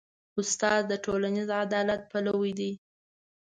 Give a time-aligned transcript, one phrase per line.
[0.39, 2.71] استاد د ټولنیز عدالت پلوی دی.